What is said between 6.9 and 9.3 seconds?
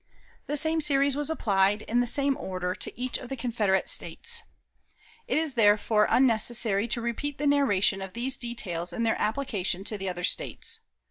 repeat the narration of these details in their